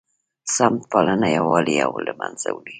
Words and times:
سمت 0.55 0.83
پالنه 0.91 1.27
یووالی 1.37 1.77
له 2.07 2.13
منځه 2.19 2.47
وړي 2.53 2.69